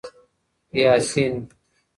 یاسین 0.79 1.33